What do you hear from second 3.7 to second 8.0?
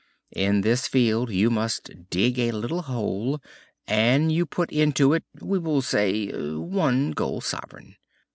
and you put into it, we will say, one gold sovereign.